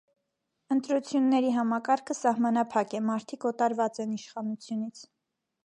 Ընտրությունների 0.75 1.51
համակարգը 1.57 2.17
սահմանափակ 2.21 2.97
է, 3.01 3.03
մարդիկ 3.11 3.47
օտարված 3.53 4.03
են 4.07 4.19
իշխանությունից։ 4.19 5.07